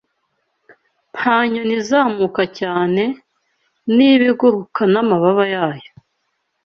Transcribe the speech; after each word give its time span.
Nta 1.17 1.35
nyoni 1.51 1.73
izamuka 1.81 2.43
cyane, 2.59 3.03
niba 3.95 4.23
iguruka 4.31 4.81
n'amababa 4.91 5.43
yayo 5.53 5.91